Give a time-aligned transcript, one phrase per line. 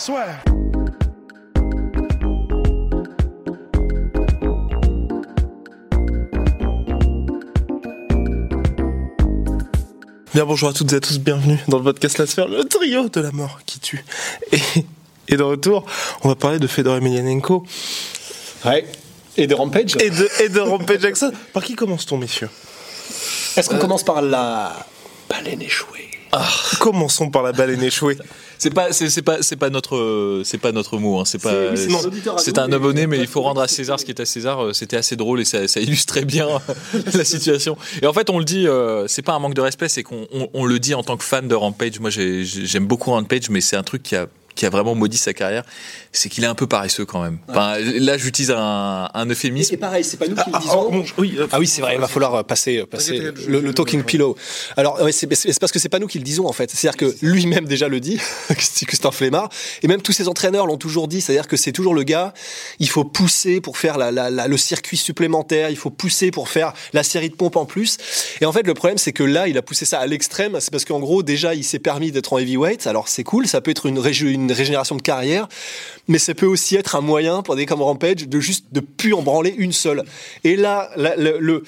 [0.00, 0.42] Swear.
[10.32, 13.10] Bien bonjour à toutes et à tous, bienvenue dans le podcast La Sphère, le trio
[13.10, 14.02] de la mort qui tue.
[14.52, 14.60] Et,
[15.28, 15.84] et de retour,
[16.22, 17.66] on va parler de Fedor Emelianenko
[18.64, 18.86] Ouais.
[19.36, 21.30] Et de Rampage et de, et de Rampage Jackson.
[21.52, 22.48] Par qui commence-t-on, messieurs?
[23.54, 24.86] Est-ce qu'on commence par la
[25.28, 25.99] baleine échouée?
[26.78, 28.16] Commençons par la baleine échouée.
[28.58, 31.18] C'est pas, c'est, c'est pas, c'est pas notre, euh, c'est pas notre mot.
[31.18, 31.24] hein.
[31.24, 31.88] C'est pas, c'est
[32.38, 34.62] c'est- un abonné, mais il faut rendre à César ce qui est à César.
[34.64, 36.46] Euh, C'était assez drôle et ça, ça illustrait bien
[37.14, 37.76] la situation.
[38.02, 40.26] Et en fait, on le dit, euh, c'est pas un manque de respect, c'est qu'on
[40.32, 41.98] on, on le dit en tant que fan de Rampage.
[42.00, 44.26] Moi, j'ai- j'ai- j'aime beaucoup Rampage, mais c'est un truc qui a
[44.60, 45.64] qui a vraiment maudit sa carrière,
[46.12, 47.38] c'est qu'il est un peu paresseux quand même.
[47.48, 49.72] Enfin, là, j'utilise un, un Et, euphémisme.
[49.74, 50.84] et pareil, c'est pas nous qui Ah, le disons.
[50.86, 53.16] oh, bon, je- oui, euh, Ah oui, c'est vrai, il va falloir euh, passer, passer
[53.16, 54.36] t'inquiète, je- le, le talking je- pillow.
[54.76, 56.70] Alors, ouais, c'est parce que c'est pas nous qui le disons en fait.
[56.70, 59.48] C'est-à-dire que lui-même déjà le dit, que c'est un flemmard.
[59.82, 61.22] Et même tous ses entraîneurs l'ont toujours dit.
[61.22, 62.34] C'est-à-dire que c'est toujours le gars,
[62.80, 66.50] il faut pousser pour faire la, la- la- le circuit supplémentaire, il faut pousser pour
[66.50, 67.96] faire la série de pompes en plus.
[68.42, 70.58] Et en fait, le problème, c'est que là, il a poussé ça à l'extrême.
[70.60, 72.86] C'est parce qu'en gros, déjà, il s'est permis d'être en heavyweight.
[72.86, 75.48] Alors, c'est cool, ça peut être une, régé- une régénération de carrière,
[76.08, 79.14] mais ça peut aussi être un moyen pour des comme Rampage de juste de plus
[79.14, 80.04] en branler une seule.
[80.44, 81.62] Et là, la, le, le-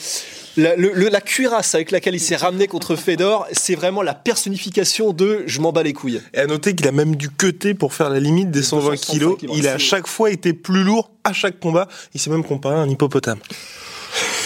[0.56, 4.14] la, le- le- la cuirasse avec laquelle il s'est ramené contre Fedor, c'est vraiment la
[4.14, 6.20] personnification de je m'en bats les couilles.
[6.34, 9.12] Et à noter qu'il a même dû cutter pour faire la limite des 120 235
[9.38, 9.38] kilos.
[9.58, 11.88] Il a à chaque fois été plus lourd à chaque combat.
[12.14, 13.38] Il s'est même comparé à un hippopotame.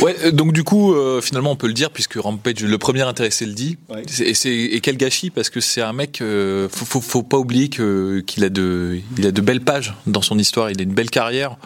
[0.01, 3.03] Ouais, euh, donc du coup, euh, finalement, on peut le dire puisque Rampage, le premier
[3.03, 3.79] intéressé le dit.
[3.89, 4.03] Ouais.
[4.21, 6.21] Et, c'est- et quel gâchis parce que c'est un mec.
[6.21, 9.95] euh, faut, faut, faut pas oublier que qu'il a de, il a de belles pages
[10.07, 10.71] dans son histoire.
[10.71, 11.57] Il a une belle carrière.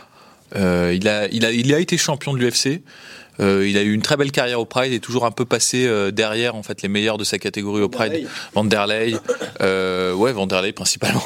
[0.56, 2.83] Euh, il a, il a, il a été champion de l'UFC.
[3.40, 5.86] Euh, il a eu une très belle carrière au Pride et toujours un peu passé
[5.86, 8.26] euh, derrière en fait les meilleurs de sa catégorie au Pride.
[8.54, 9.16] Vanderlei,
[9.60, 11.20] euh, ouais Vanderlei principalement.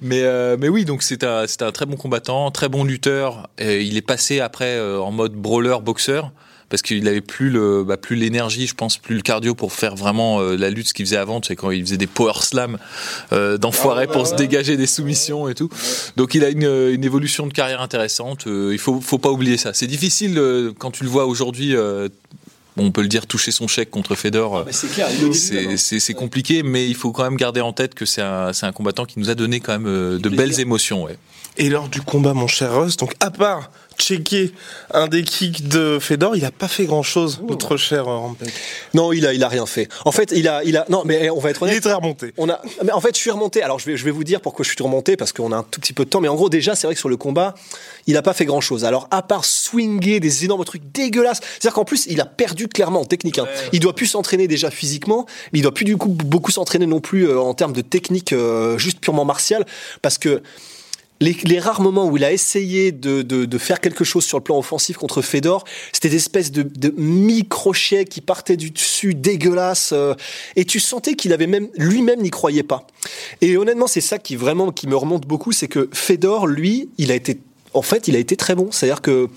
[0.00, 3.48] mais euh, mais oui donc c'est un c'est un très bon combattant, très bon lutteur.
[3.58, 6.32] Et il est passé après euh, en mode brawler boxeur
[6.70, 9.96] parce qu'il avait plus le bah, plus l'énergie je pense plus le cardio pour faire
[9.96, 12.32] vraiment euh, la lutte ce qu'il faisait avant tu sais quand il faisait des power
[12.40, 12.78] slams
[13.32, 15.68] euh, d'enfoiré pour se dégager des soumissions et tout
[16.16, 19.56] donc il a une, une évolution de carrière intéressante Euh, il faut faut pas oublier
[19.58, 22.08] ça c'est difficile euh, quand tu le vois aujourd'hui euh,
[22.76, 25.08] on peut le dire toucher son chèque contre Fedor euh, c'est clair,
[25.76, 29.04] c'est- compliqué, mais il faut quand même garder en tête que c'est un, un combattant
[29.04, 31.02] qui nous a donné quand même euh, de belles émotions.
[31.04, 31.18] Ouais.
[31.58, 34.54] Et lors du combat, mon cher Russ, donc à part checker
[34.94, 38.48] un des kicks de Fedor, il a pas fait grand chose, notre cher euh, Rampage.
[38.94, 39.88] Non, il a, il a rien fait.
[40.06, 40.86] En fait, il a, il a.
[40.88, 41.76] Non, mais on va être Il honnête.
[41.76, 42.32] est très remonté.
[42.38, 43.62] On a, mais en fait, je suis remonté.
[43.62, 45.62] Alors, je vais, je vais vous dire pourquoi je suis remonté parce qu'on a un
[45.64, 46.22] tout petit peu de temps.
[46.22, 47.54] Mais en gros, déjà, c'est vrai que sur le combat,
[48.06, 48.86] il a pas fait grand chose.
[48.86, 53.00] Alors, à part swinger des énormes trucs dégueulasses, c'est-à-dire qu'en plus, il a perdu clairement
[53.02, 53.38] en technique.
[53.38, 53.46] hein.
[53.72, 57.00] Il doit plus s'entraîner déjà physiquement, mais il doit plus du coup beaucoup s'entraîner non
[57.00, 59.66] plus euh, en termes de technique euh, juste purement martiale,
[60.00, 60.42] parce que.
[61.20, 64.38] Les, les rares moments où il a essayé de, de, de faire quelque chose sur
[64.38, 69.14] le plan offensif contre Fedor, c'était des espèces de, de microchets qui partaient du dessus,
[69.14, 70.14] dégueulasses, euh,
[70.56, 72.86] et tu sentais qu'il avait même lui-même n'y croyait pas.
[73.40, 77.12] Et honnêtement, c'est ça qui vraiment qui me remonte beaucoup, c'est que Fedor, lui, il
[77.12, 77.38] a été
[77.74, 78.70] en fait, il a été très bon.
[78.70, 79.28] C'est-à-dire que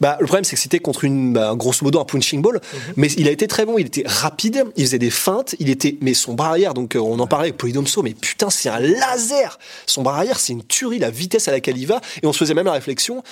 [0.00, 2.60] bah, le problème, c'est que c'était contre une, bah, grosso modo un punching ball,
[2.96, 3.78] mais il a été très bon.
[3.78, 7.00] Il était rapide, il faisait des feintes, il était, mais son bras arrière, donc euh,
[7.00, 9.58] on en parlait avec Polydomso, mais putain, c'est un laser.
[9.86, 12.00] Son bras arrière, c'est une tuerie, la vitesse à laquelle il va.
[12.22, 13.22] Et on se faisait même la réflexion.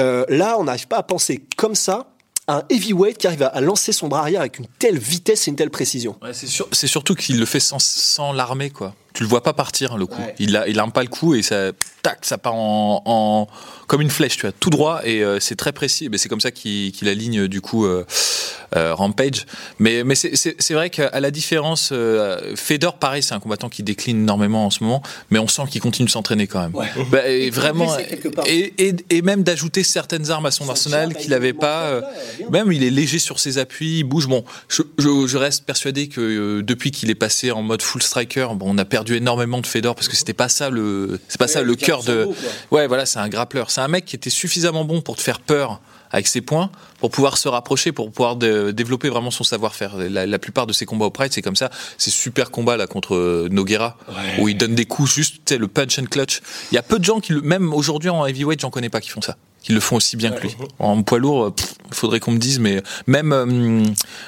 [0.00, 2.09] euh, là, on n'arrive pas à penser comme ça
[2.56, 5.50] un heavyweight qui arrive à, à lancer son bras arrière avec une telle vitesse et
[5.50, 6.16] une telle précision.
[6.32, 8.94] c'est, sur- c'est surtout qu'il le fait sans, sans l'armer, quoi.
[9.12, 10.20] Tu le vois pas partir, le coup.
[10.22, 10.34] Ouais.
[10.38, 13.48] Il, a, il arme pas le coup et ça, tac, ça part en, en-
[13.88, 16.08] comme une flèche, tu vois, tout droit et euh, c'est très précis.
[16.08, 18.04] Mais c'est comme ça qu'il, aligne, du coup, euh,
[18.74, 19.46] Rampage.
[19.78, 24.20] Mais, mais c'est, vrai qu'à la différence, euh, Fedor, pareil, c'est un combattant qui décline
[24.22, 26.72] énormément en ce moment, mais on sent qu'il continue de s'entraîner quand même.
[27.10, 27.96] Bah, et vraiment,
[28.46, 31.82] et, et, et même d'ajouter certaines armes à son arsenal qu'il n'avait pas.
[31.84, 32.00] euh,
[32.50, 34.26] même il est léger sur ses appuis, il bouge.
[34.28, 38.02] Bon, je, je- je reste persuadé que euh, depuis qu'il est passé en mode full
[38.02, 41.38] striker, bon, on a perdu énormément de Fedor parce que c'était pas ça le, c'est
[41.38, 42.28] pas ça le cœur de.
[42.70, 43.70] Ouais, voilà, c'est un grappleur.
[43.70, 45.80] C'est un mec qui était suffisamment bon pour te faire peur
[46.12, 46.70] avec ses points
[47.00, 49.96] pour pouvoir se rapprocher, pour pouvoir de- développer vraiment son savoir-faire.
[49.96, 51.70] La, la plupart de ses combats au Pride, c'est comme ça.
[51.98, 53.96] Ces super combats là contre euh, Noguera,
[54.38, 56.40] où il donne des coups juste, le punch and clutch.
[56.70, 59.00] Il y a peu de gens qui, le, même aujourd'hui en heavyweight, j'en connais pas
[59.00, 60.56] qui font ça, qui le font aussi bien que lui.
[60.78, 61.54] En poids lourd,
[61.88, 63.44] il faudrait qu'on me dise, mais même euh,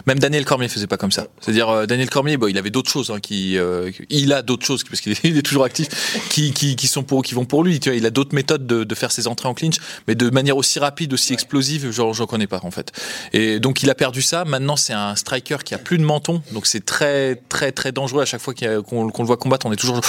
[0.06, 1.28] même Daniel Cormier faisait pas comme ça.
[1.40, 4.66] C'est-à-dire euh, Daniel Cormier, bon, il avait d'autres choses, hein, qui, euh, il a d'autres
[4.66, 5.88] choses parce qu'il est, toujours actif,
[6.28, 7.80] qui, qui, qui sont pour, qui vont pour lui.
[7.80, 9.76] Tu vois, il a d'autres méthodes de, de faire ses entrées en clinch,
[10.06, 12.92] mais de manière aussi rapide, aussi explosive, genre j'en connais pas en fait.
[13.32, 14.44] Et donc il a perdu ça.
[14.44, 18.22] Maintenant c'est un striker qui a plus de menton, donc c'est très très très dangereux
[18.22, 19.66] à chaque fois qu'on le voit combattre.
[19.66, 20.00] On est toujours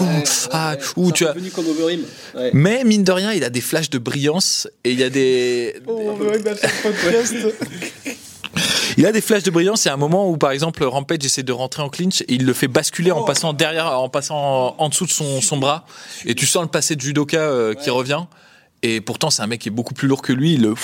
[0.00, 0.04] ouh,
[0.52, 1.34] ah, ouh, tu as.
[1.54, 1.66] Comme.
[2.34, 2.50] Ouais.
[2.52, 5.74] Mais mine de rien, il a des flashs de brillance et il y a des,
[8.96, 9.84] il a des flashs de brillance.
[9.84, 12.34] Il y a un moment où, par exemple, Rampage essaie de rentrer en clinch et
[12.34, 15.84] il le fait basculer en passant derrière, en passant en dessous de son, son bras.
[16.26, 18.24] Et tu sens le passé de judoka euh, qui revient.
[18.82, 20.54] Et pourtant, c'est un mec qui est beaucoup plus lourd que lui.
[20.54, 20.74] Il le,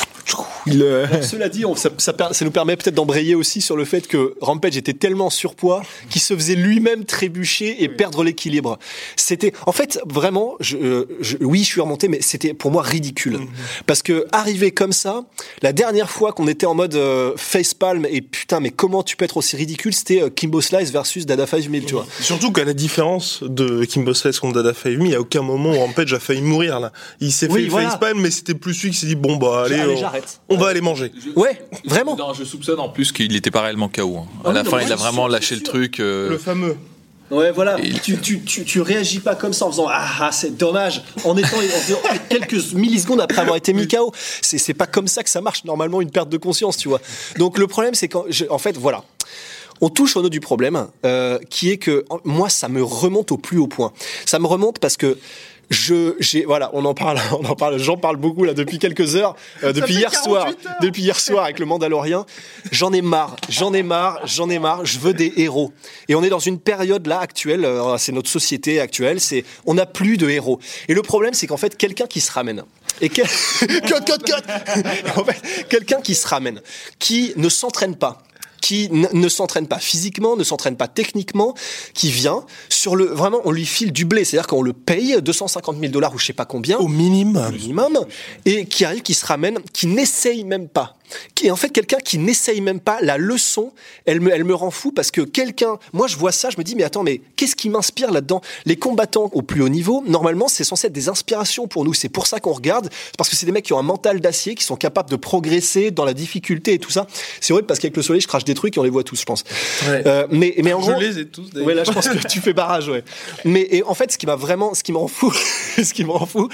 [0.67, 3.75] il le- Cela dit, on- ça, ça per- ça nous permet peut-être d'embrayer aussi sur
[3.75, 8.23] le fait que Rampage était tellement en surpoids qu'il se faisait lui-même trébucher et perdre
[8.23, 8.79] l'équilibre.
[9.17, 12.83] C'était, en fait, vraiment, je, euh, je- oui, je suis remonté, mais c'était pour moi
[12.83, 13.39] ridicule.
[13.87, 15.25] Parce que arriver comme ça,
[15.63, 19.25] la dernière fois qu'on était en mode euh, facepalm et putain, mais comment tu peux
[19.25, 22.07] être aussi ridicule, c'était euh, Kimbo Slice versus Dada 5000, tu vois.
[22.21, 25.71] Surtout qu'à la différence de Kimbo Slice contre Dada Fahimi, il n'y a aucun moment
[25.71, 26.93] où Rampage a failli mourir là.
[27.21, 27.86] Il s'est Oui, fait voilà.
[28.17, 30.03] Mais c'était plus lui qui s'est dit bon bah allez, Allez,
[30.49, 31.13] on- va aller manger.
[31.35, 32.17] Ouais, vraiment.
[32.17, 34.19] Non, je soupçonne en plus qu'il n'était pas réellement KO.
[34.19, 34.27] hein.
[34.45, 36.01] Ah À oui, la non, fin, il a vraiment lâché le truc.
[36.01, 36.77] euh, Le fameux.
[37.31, 37.77] Ouais, voilà.
[37.83, 41.03] Et- Tu, tu, tu, tu réagis pas comme ça en faisant Ah, ah, c'est dommage.
[41.25, 44.13] En étant en- en- quelques millisecondes après avoir été mis KO.
[44.43, 47.01] C'est, c'est pas comme ça que ça marche, normalement, une perte de conscience, tu vois.
[47.39, 49.03] Donc, le problème, c'est qu'en en fait, voilà.
[49.83, 53.37] On touche au nœud du problème, euh, qui est que moi, ça me remonte au
[53.37, 53.93] plus haut point.
[54.25, 55.19] Ça me remonte parce que
[55.71, 59.17] je, j'ai, voilà, on en parle, on en parle, j'en parle beaucoup là depuis quelques
[59.17, 60.75] heures, euh, depuis hier soir, 48 heures.
[60.81, 62.25] depuis hier soir avec le Mandalorien.
[62.71, 64.85] J'en ai marre, j'en ai marre, j'en ai marre.
[64.85, 65.73] Je veux des héros.
[66.09, 69.75] Et on est dans une période là actuelle, euh, c'est notre société actuelle, c'est, on
[69.75, 70.61] n'a plus de héros.
[70.89, 72.63] Et le problème, c'est qu'en fait, quelqu'un qui se ramène.
[73.01, 73.23] Et cut,
[73.61, 74.33] cut, cut.
[75.17, 76.61] En fait, quelqu'un qui se ramène,
[76.99, 78.23] qui ne s'entraîne pas,
[78.61, 81.55] qui ne s'entraîne pas physiquement, ne s'entraîne pas techniquement,
[81.95, 85.79] qui vient sur le vraiment on lui file du blé, c'est-à-dire qu'on le paye 250
[85.79, 87.53] 000 dollars ou je sais pas combien Au minimum.
[87.53, 87.99] minimum
[88.45, 90.97] et qui arrive, qui se ramène, qui n'essaye même pas.
[91.35, 93.73] Qui est en fait quelqu'un qui n'essaye même pas la leçon.
[94.05, 96.65] Elle me, elle me rend fou parce que quelqu'un, moi je vois ça, je me
[96.65, 98.41] dis mais attends mais qu'est-ce qui m'inspire là-dedans?
[98.65, 101.95] Les combattants au plus haut niveau, normalement c'est censé être des inspirations pour nous.
[101.95, 104.55] C'est pour ça qu'on regarde, parce que c'est des mecs qui ont un mental d'acier,
[104.55, 107.07] qui sont capables de progresser dans la difficulté et tout ça.
[107.41, 109.21] C'est horrible parce qu'avec le soleil je crache des trucs et on les voit tous,
[109.21, 109.45] je pense.
[109.89, 110.03] Ouais.
[110.07, 111.67] Euh, mais mais en Je gros, les ai tous, d'ailleurs.
[111.67, 113.05] Ouais, là, je pense que tu fais barrage, ouais.
[113.45, 115.33] Mais et en fait, ce qui m'a vraiment, ce qui me rend fou,
[115.77, 116.49] ce qui me rend fou,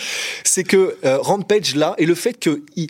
[0.45, 2.89] c'est que euh, Rampage là et le fait que il,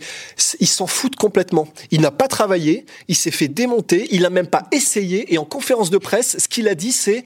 [0.61, 1.52] il s'en fout complètement.
[1.91, 5.33] Il n'a pas travaillé, il s'est fait démonter, il a même pas essayé.
[5.33, 7.25] Et en conférence de presse, ce qu'il a dit, c'est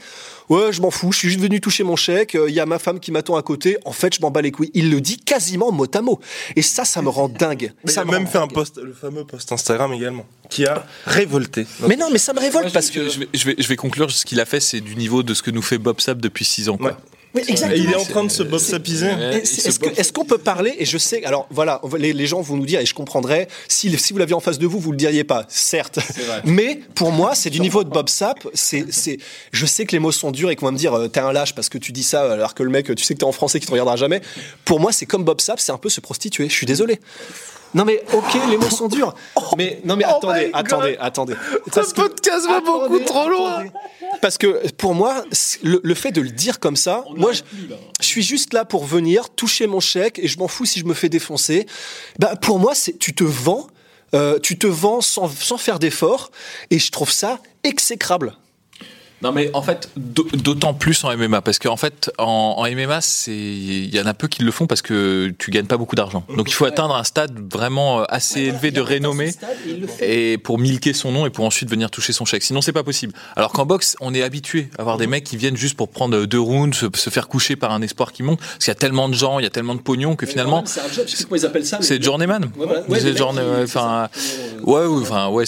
[0.49, 2.35] ouais, je m'en fous, je suis juste venu toucher mon chèque.
[2.35, 3.79] euh, Il y a ma femme qui m'attend à côté.
[3.85, 4.71] En fait, je m'en bats les couilles.
[4.75, 6.21] Il le dit quasiment mot à mot.
[6.57, 7.73] Et ça, ça me rend dingue.
[7.85, 10.67] Mais il ça a me même fait un post, le fameux post Instagram également, qui
[10.67, 11.67] a révolté.
[11.89, 13.09] Mais non, mais ça me révolte Moi, parce je, que.
[13.09, 15.35] je vais, je, vais, je vais conclure ce qu'il a fait, c'est du niveau de
[15.35, 16.77] ce que nous fait Bob Sapp depuis 6 ans.
[16.77, 16.91] Quoi.
[16.91, 16.97] Ouais.
[17.37, 17.73] Oui, exactement.
[17.81, 19.07] Et il est en train de se bob sapiser.
[19.07, 22.13] Ouais, Et il c'est- se Est-ce qu'on peut parler Et je sais, alors voilà, les,
[22.13, 24.67] les gens vont nous dire, et je comprendrais, si, si vous l'aviez en face de
[24.67, 25.99] vous, vous le diriez pas, certes.
[26.45, 28.49] Mais pour moi, c'est du niveau de Bob Sapp.
[28.55, 29.19] C'est, c'est,
[29.53, 31.33] je sais que les mots sont durs et qu'on va me dire, euh, t'es un
[31.33, 33.33] lâche parce que tu dis ça, alors que le mec, tu sais que t'es en
[33.33, 34.23] français qui te regardera jamais.
[34.65, 36.49] Pour moi, c'est comme Bob Sapp, c'est un peu se prostituer.
[36.49, 37.01] Je suis désolé.
[37.75, 39.15] Non mais ok, les mots sont durs.
[39.57, 41.35] Mais non mais Oh attendez, attendez, attendez.
[41.67, 43.65] Ce Parce que- podcast va beaucoup Attendez, trop loin.
[44.23, 45.25] Parce que pour moi,
[45.63, 47.43] le, le fait de le dire comme ça, moi, je,
[48.01, 50.85] je suis juste là pour venir toucher mon chèque et je m'en fous si je
[50.85, 51.67] me fais défoncer.
[52.19, 53.67] Bah, pour moi, c'est tu te vends,
[54.15, 56.31] euh, tu te vends sans, sans faire d'effort
[56.71, 58.35] et je trouve ça exécrable.
[59.23, 63.01] Non mais en fait d'au- d'autant plus en MMA parce qu'en fait en, en MMA
[63.01, 65.97] c'est il y en a peu qui le font parce que tu gagnes pas beaucoup
[65.97, 69.33] d'argent donc il faut atteindre un stade vraiment euh, assez élevé de renommée
[70.01, 72.83] et pour milquer son nom et pour ensuite venir toucher son chèque sinon c'est pas
[72.85, 75.89] possible alors qu'en boxe on est habitué à avoir des mecs qui viennent juste pour
[75.89, 78.71] prendre deux rounds se, se faire coucher par un espoir qui monte parce qu'il y
[78.73, 81.05] a tellement de gens il y a tellement de pognon que finalement c'est un job,
[81.07, 81.79] je sais pas comment ils appellent ça.
[81.81, 82.45] c'est journeyman.
[82.59, 82.67] Ouais.
[84.63, 85.45] Ouais, enfin, enfin,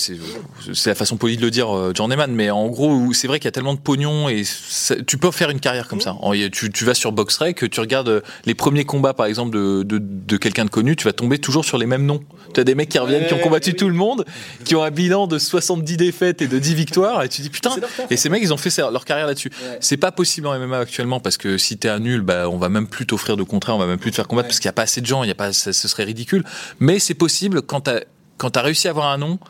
[0.72, 2.30] c'est la façon polie de le dire, euh, journeyman.
[2.32, 5.30] Mais en gros, c'est vrai qu'il y a tellement de pognon et ça- tu peux
[5.32, 6.14] faire une carrière comme ça.
[6.20, 9.82] En- Tu, tu vas sur BoxRec, tu regardes euh, les premiers combats, par exemple, de,
[9.82, 12.20] de, de quelqu'un de connu, tu vas tomber toujours sur les mêmes noms.
[12.54, 14.24] Tu as des mecs qui reviennent, qui ont combattu tout le monde,
[14.64, 17.70] qui ont un bilan de 70 défaites et de 10 victoires, et tu dis putain.
[18.10, 19.50] Et ces mecs, ils ont fait leur carrière là-dessus.
[19.80, 22.68] C'est pas possible en MMA actuellement parce que si t'es un nul, bah, on va
[22.68, 24.70] même plus t'offrir de contrat, on va même plus te faire combattre parce qu'il y
[24.70, 26.44] a pas assez de gens, il y a pas, ça- ce serait ridicule.
[26.78, 28.00] Mais c'est possible quand t'as
[28.36, 29.40] quand t'as réussi à avoir un nom,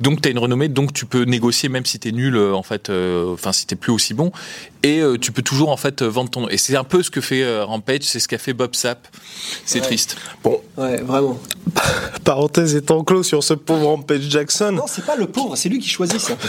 [0.00, 2.62] donc tu as une renommée, donc tu peux négocier même si t'es nul, euh, en
[2.62, 4.30] fait, euh, enfin si t'es plus aussi bon,
[4.82, 6.48] et euh, tu peux toujours en fait vendre ton nom.
[6.48, 9.06] Et c'est un peu ce que fait euh, Rampage, c'est ce qu'a fait Bob Sapp.
[9.64, 10.16] C'est triste.
[10.44, 11.38] Bon, Ouais, vraiment.
[12.24, 14.72] parenthèse étant clos sur ce pauvre Rampage Jackson.
[14.72, 16.34] Non, c'est pas le pauvre, c'est lui qui choisit ça.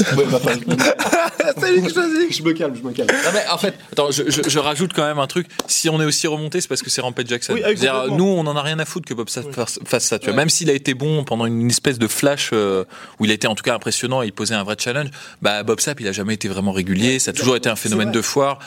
[1.60, 2.32] C'est lui qui choisit.
[2.38, 3.10] je me calme, je me calme.
[3.12, 5.48] Non mais en fait, attends, je, je- je rajoute quand même un truc.
[5.68, 7.54] Si on est aussi remonté, c'est parce que c'est Rampage Jackson.
[7.54, 8.16] Oui, ah complètement.
[8.18, 10.20] nous, on en a rien à foutre que Bob Sapp fasse, fasse ça.
[10.20, 12.86] Tu vois, même s'il a été bon pendant une espèce de flash euh,
[13.24, 15.08] où il été en tout cas impressionnant et il posait un vrai challenge,
[15.42, 17.20] bah Bob Sapp, il a jamais été vraiment régulier.
[17.20, 18.60] Ça a toujours été un phénomène de foire.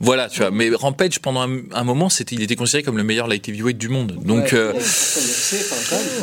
[0.00, 0.50] Voilà, tu vois.
[0.50, 3.78] Mais Rampage, pendant un, un moment, c'était, il était considéré comme le meilleur light heavyweight
[3.78, 4.18] du monde.
[4.24, 4.72] Donc, euh,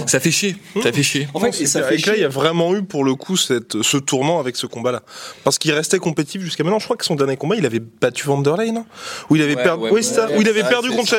[0.05, 0.55] ça fait chier.
[0.83, 1.27] Ça fait chier.
[1.33, 2.25] En fait, et ça fait que là, il y chier.
[2.25, 5.01] a vraiment eu pour le coup cette, ce tournant avec ce combat-là.
[5.43, 6.79] Parce qu'il restait compétitif jusqu'à maintenant.
[6.79, 8.85] Je crois que son dernier combat, il avait battu Vanderlei, non?
[9.29, 9.83] Où il avait Ouais, perdu.
[9.85, 10.27] ouais, oui, ça.
[10.35, 11.15] Où il avait perdu contre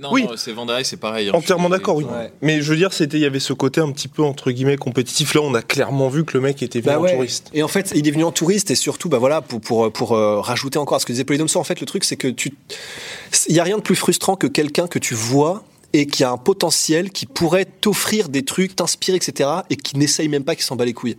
[0.00, 0.26] Non, Oui.
[0.36, 1.28] c'est Vanderlei, c'est pareil.
[1.28, 1.32] hein.
[1.34, 2.04] Entièrement d'accord, oui.
[2.04, 2.32] Ouais.
[2.42, 4.76] Mais je veux dire, c'était, il y avait ce côté un petit peu entre guillemets
[4.76, 5.34] compétitif.
[5.34, 7.14] Là, on a clairement vu que le mec était venu Bah en ouais.
[7.14, 7.50] touriste.
[7.54, 10.12] Et en fait, il est venu en touriste et surtout, bah voilà, pour pour pour
[10.12, 12.52] euh, rajouter encore à ce que disait Polydomso, en fait, le truc, c'est que tu,
[13.48, 16.30] il y a rien de plus frustrant que quelqu'un que tu vois et qui a
[16.30, 20.62] un potentiel qui pourrait t'offrir des trucs, t'inspirer, etc., et qui n'essaye même pas, qui
[20.62, 21.16] s'en bat les couilles.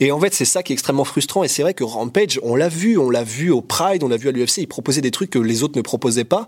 [0.00, 1.44] Et en fait, c'est ça qui est extrêmement frustrant.
[1.44, 4.16] Et c'est vrai que Rampage, on l'a vu, on l'a vu au Pride, on l'a
[4.16, 6.46] vu à l'UFC, il proposait des trucs que les autres ne proposaient pas.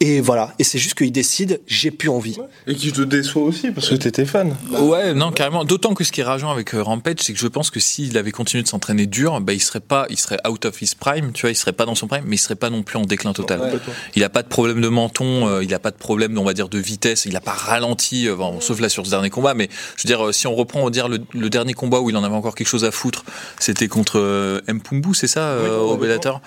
[0.00, 0.54] Et voilà.
[0.58, 2.36] Et c'est juste qu'il décide, j'ai plus envie.
[2.66, 4.56] Et qui te déçoit aussi parce que t'étais fan.
[4.70, 5.64] Ouais, non, carrément.
[5.64, 8.16] D'autant que ce qui est rageant avec euh, Rampage, c'est que je pense que s'il
[8.16, 11.32] avait continué de s'entraîner dur, bah, il serait pas, il serait out of his prime,
[11.32, 13.04] tu vois, il serait pas dans son prime, mais il serait pas non plus en
[13.04, 13.80] déclin total.
[14.14, 16.54] Il a pas de problème de menton, euh, il a pas de problème, on va
[16.54, 19.54] dire, de vitesse, il a pas ralenti, euh, bon, sauf là sur ce dernier combat,
[19.54, 22.00] mais je veux dire, euh, si on reprend, on va dire, le, le dernier combat
[22.00, 23.24] où il en avait encore quelque chose à foutre,
[23.58, 26.40] c'était contre euh, Mpumbu, c'est ça, euh, au Bellator?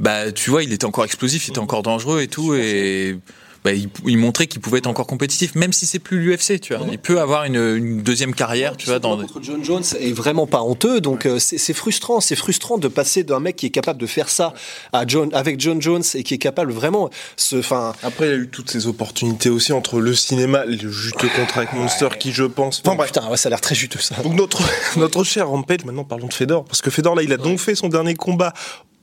[0.00, 3.18] Bah, tu vois, il était encore explosif, il était encore dangereux et tout, et,
[3.64, 6.74] bah, il, il montrait qu'il pouvait être encore compétitif, même si c'est plus l'UFC, tu
[6.74, 6.86] vois.
[6.92, 9.16] Il peut avoir une, une deuxième carrière, tu vois, dans.
[9.16, 12.88] contre John Jones est vraiment pas honteux, donc euh, c'est c'est frustrant, c'est frustrant de
[12.88, 14.52] passer d'un mec qui est capable de faire ça
[14.92, 18.34] à John, avec John Jones et qui est capable vraiment, ce, enfin, Après, il y
[18.34, 22.32] a eu toutes ces opportunités aussi entre le cinéma, le juteux contrat avec Monster, qui
[22.32, 22.82] je pense.
[22.84, 23.12] Enfin bref.
[23.12, 24.16] putain, ouais, ça a l'air très juteux ça.
[24.22, 24.62] Donc notre,
[24.98, 27.74] notre cher Rampage, maintenant parlons de Fedor, parce que Fedor là il a donc fait
[27.74, 28.52] son dernier combat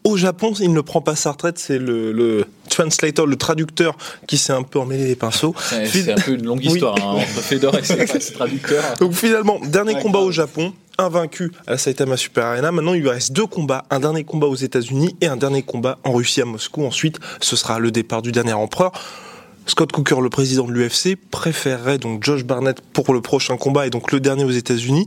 [0.03, 3.95] au Japon, il ne prend pas sa retraite, c'est le, le translator, le traducteur
[4.27, 5.53] qui s'est un peu emmêlé les pinceaux.
[5.69, 6.73] C'est Fi- c'est un peu une longue Oui.
[6.73, 8.83] histoire hein, entre Fedor et ses, ses traducteurs.
[8.99, 12.71] Donc finalement, dernier combat au Japon, invaincu à la Saitama Super Arena.
[12.71, 15.99] Maintenant, il lui reste deux combats, un dernier combat aux États-Unis et un dernier combat
[16.03, 16.83] en Russie à Moscou.
[16.85, 18.91] Ensuite, ce sera le départ du dernier empereur.
[19.67, 23.91] Scott Cooker, le président de l'UFC, préférerait donc Josh Barnett pour le prochain combat et
[23.91, 25.05] donc le dernier aux États-Unis.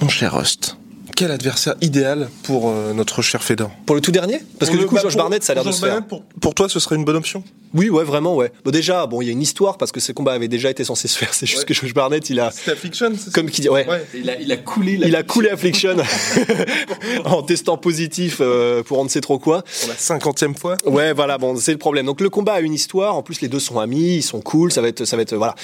[0.00, 0.76] Mon cher Rust,
[1.20, 4.40] quel adversaire idéal pour euh, notre cher Fedor Pour le tout dernier?
[4.58, 5.76] Parce que Pour du le- coup, bah, Josh pour- Barnett, ça a l'air pour de
[5.76, 6.02] se faire.
[6.06, 7.44] Pour, pour toi, ce serait une bonne option?
[7.74, 8.50] Oui, ouais, vraiment, ouais.
[8.64, 10.82] Bon, déjà, bon, il y a une histoire parce que ce combat avait déjà été
[10.82, 11.34] censé se faire.
[11.34, 11.64] C'est juste Ouais.
[11.66, 13.30] que Josh Barnett, il a, C'était Affliction, c'est ça?
[13.34, 13.86] Comme qui dit, ouais.
[13.86, 14.02] Ouais.
[14.14, 14.98] Il a, il a coulé.
[15.04, 15.94] Il a coulé Affliction
[17.26, 19.62] en testant positif euh, pour on ne sait trop quoi.
[19.80, 22.06] Pour la cinquantième fois Ouais, voilà, bon, c'est le problème.
[22.06, 23.14] Donc le combat a une histoire.
[23.14, 24.72] En plus, les deux sont amis, ils sont cool.
[24.72, 25.54] Ça va être, ça va être, voilà.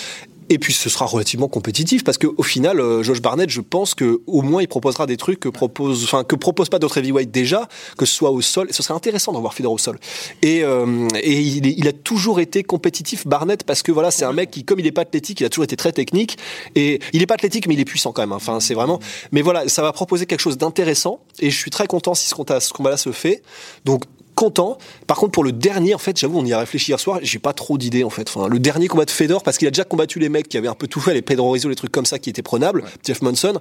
[0.48, 3.94] Et puis ce sera relativement compétitif parce que au final, euh, Josh Barnett, je pense
[3.94, 7.30] que au moins il proposera des trucs que propose, enfin que propose pas d'autres heavyweight
[7.30, 8.68] déjà, que ce soit au sol.
[8.70, 9.98] Ce serait intéressant d'en voir Fedor au sol.
[10.42, 14.32] Et, euh, et il, il a toujours été compétitif Barnett parce que voilà, c'est un
[14.32, 16.38] mec qui, comme il est pas athlétique, il a toujours été très technique.
[16.74, 18.32] Et il est pas athlétique, mais il est puissant quand même.
[18.32, 19.00] Enfin, c'est vraiment.
[19.32, 21.20] Mais voilà, ça va proposer quelque chose d'intéressant.
[21.40, 23.42] Et je suis très content si ce combat-là se fait.
[23.84, 24.04] Donc
[24.36, 24.78] content.
[25.08, 27.40] Par contre, pour le dernier, en fait, j'avoue, on y a réfléchi hier soir, j'ai
[27.40, 28.28] pas trop d'idées, en fait.
[28.28, 30.68] Enfin, le dernier combat de Fedor, parce qu'il a déjà combattu les mecs qui avaient
[30.68, 33.22] un peu tout fait, les Pedro Rizzo, les trucs comme ça qui étaient prenables, Jeff
[33.22, 33.58] Monson.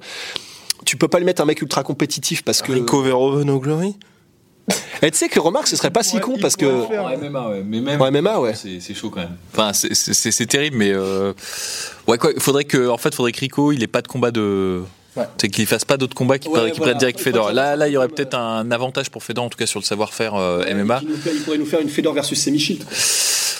[0.85, 2.73] Tu peux pas lui mettre un mec ultra compétitif parce que.
[2.73, 3.95] Rico Verhoeven au Glory
[5.01, 6.65] Et tu sais que remarque, ce serait pas si con il parce que.
[6.65, 7.63] En MMA, ouais.
[7.65, 8.01] Mais même.
[8.01, 8.53] En MMA, ouais.
[8.53, 9.37] C'est chaud quand même.
[9.53, 10.91] Enfin, c'est- terrible, mais.
[10.91, 11.33] Euh...
[12.07, 12.31] Ouais, quoi.
[12.37, 14.83] Faudrait que, en fait, faudrait que Rico, il ait pas de combat de.
[15.37, 16.73] C'est qu'il fasse pas d'autres combats qui, Ouais, voilà.
[16.73, 17.51] prennent direct Fedor.
[17.53, 19.85] Là, là, il y aurait peut-être un avantage pour Fedor, en tout cas sur le
[19.85, 21.01] savoir-faire euh, MMA.
[21.03, 22.83] Il, pourrait nous faire une Fedor versus Semi-Shield.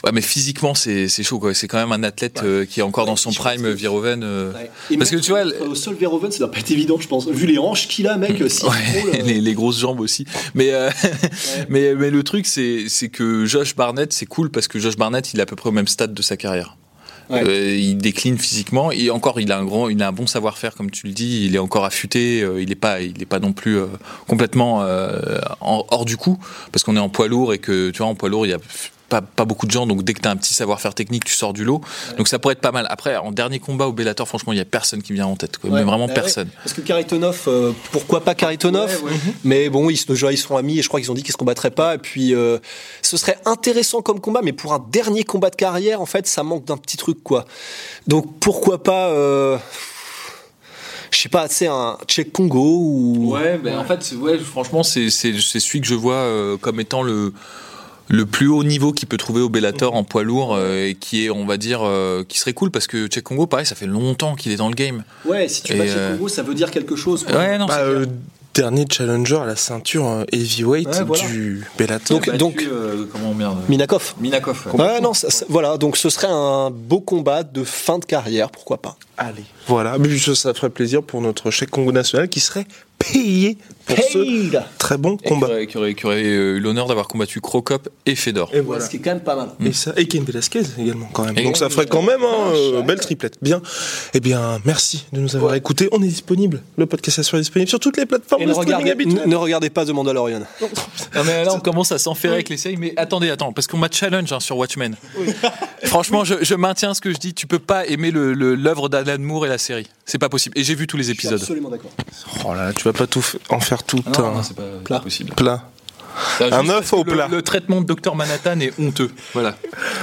[0.03, 1.53] Ouais, mais physiquement, c'est c'est chaud, quoi.
[1.55, 4.21] C'est quand même un athlète euh, qui est encore dans son prime, Viroven.
[4.23, 4.51] euh,
[4.99, 7.27] Parce que tu vois, le- Au sol, Verhoeven, ça doit pas être évident, je pense.
[7.27, 10.25] Vu les hanches qu'il a, mec, si Ouais, les, les grosses jambes aussi.
[10.53, 10.91] Mais, euh,
[11.69, 15.33] mais, mais le truc, c'est c'est que Josh Barnett, c'est cool parce que Josh Barnett,
[15.33, 16.77] il est à peu près au même stade de sa carrière.
[17.31, 20.75] Euh, il décline physiquement et encore il a un grand, il a un bon savoir-faire
[20.75, 21.45] comme tu le dis.
[21.45, 22.41] Il est encore affûté.
[22.41, 23.87] euh, il est pas, il est pas non plus euh,
[24.27, 24.79] complètement
[25.61, 26.37] en- hors du coup
[26.71, 28.53] parce qu'on est en poids lourd et que tu vois en poids lourd il y
[28.53, 28.59] a
[29.09, 31.33] pas, pas beaucoup de gens donc dès que tu as un petit savoir-faire technique tu
[31.33, 31.81] sors du lot
[32.17, 34.61] donc ça pourrait être pas mal après en dernier combat au Bellator franchement il y
[34.61, 35.69] a personne qui me vient en tête quoi.
[35.69, 36.21] Ouais, mais vraiment bah ouais.
[36.21, 39.03] personne Parce que Karitonov, euh, pourquoi pas Karitonov
[39.43, 41.37] Mais bon, ils, déjà, ils sont amis et je crois qu'ils ont dit qu'ils se
[41.37, 41.95] combattraient pas.
[41.95, 42.57] Et puis, euh,
[43.01, 46.43] ce serait intéressant comme combat, mais pour un dernier combat de carrière, en fait, ça
[46.43, 47.45] manque d'un petit truc, quoi.
[48.07, 49.09] Donc, pourquoi pas.
[49.09, 49.57] euh,
[51.11, 53.33] je sais pas, c'est un Tchèque Congo ou.
[53.33, 56.79] Ouais, ben en fait, ouais, franchement, c'est c'est c'est celui que je vois euh, comme
[56.79, 57.33] étant le
[58.07, 61.25] le plus haut niveau qu'il peut trouver au Bellator en poids lourd euh, et qui
[61.25, 63.87] est, on va dire, euh, qui serait cool parce que Tchèque Congo, pareil, ça fait
[63.87, 65.03] longtemps qu'il est dans le game.
[65.25, 67.23] Ouais, si tu Et, bats Tchèque euh, Congo, ça veut dire quelque chose.
[67.23, 67.35] quoi.
[67.37, 68.05] Ouais, non, Bah, euh,
[68.53, 71.27] dernier challenger à la ceinture heavyweight Ouais, voilà.
[71.27, 72.17] du Bellator.
[72.17, 74.13] Donc- Battu, donc- euh, comment merde Minakov.
[74.21, 74.67] Minakov.
[74.75, 78.49] Ouais, non, ça- ça- voilà, donc ce serait un beau combat de fin de carrière,
[78.51, 78.95] pourquoi pas.
[79.17, 79.43] Allez.
[79.67, 82.65] Voilà, mais ça, ça ferait plaisir pour notre chèque Congo national qui serait
[82.97, 85.47] payé pour ce très bon Et qui combat.
[85.47, 88.49] aurait, qui aurait- qui aurait, euh, eu l'honneur d'avoir combattu Crocop et Fedor.
[88.53, 88.83] Et voilà.
[88.83, 89.49] Ce qui est quand même pas mal.
[89.63, 91.37] Et ça, et Ken Velasquez également quand même.
[91.37, 93.37] Et Donc ça ferait quand même un euh, belle triplette.
[93.43, 93.61] Bien.
[94.15, 95.87] Eh bien, merci de nous avoir écoutés.
[95.91, 96.61] On est disponible.
[96.77, 99.27] Le podcast est disponible sur toutes les plateformes Et de ne streaming regardez, habituelles.
[99.29, 100.41] ne- regardez pas The Mandalorian.
[101.15, 103.77] Non mais là on commence à s'enferrer avec les séries mais attendez attends parce qu'on
[103.77, 104.95] m'a challenge hein, sur Watchmen
[105.85, 108.89] franchement je, je maintiens ce que je dis tu peux pas aimer le- le- l'œuvre
[108.89, 111.13] d'Alan Moore et la série c'est pas possible et j'ai vu tous les Je suis
[111.17, 111.91] épisodes absolument d'accord.
[112.45, 114.55] Oh là, tu vas pas tout f- en faire tout Ah non, un non, c'est
[114.55, 114.99] pas, Plat.
[114.99, 115.69] possible plat.
[116.39, 117.27] Là, Un œuf au le- plat.
[117.29, 119.57] le, traitement de Dr Manhattan est honteux voilà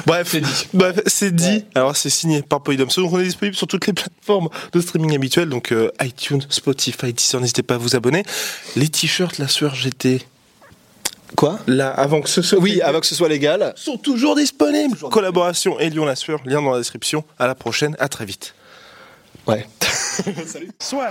[0.05, 0.67] Bref, C'est dit.
[0.75, 1.65] Bref, c'est dit.
[1.75, 2.89] Alors c'est signé par Polydome.
[2.95, 7.15] Donc on est disponible sur toutes les plateformes de streaming habituelles, donc euh, iTunes, Spotify,
[7.15, 7.41] Deezer.
[7.41, 8.25] N'hésitez pas à vous abonner.
[8.77, 10.21] Les t-shirts, la sueur GT,
[11.35, 11.59] Quoi?
[11.67, 13.73] là avant que ce soit Oui, avant que ce soit légal.
[13.75, 14.99] sont toujours disponibles.
[15.11, 16.41] Collaboration et Lyon la sueur.
[16.45, 17.25] Lien dans la description.
[17.39, 17.97] À la prochaine.
[17.99, 18.55] À très vite.
[19.47, 19.67] Ouais.
[20.79, 21.11] Soir.